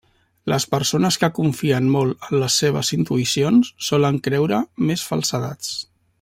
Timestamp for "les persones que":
0.51-1.29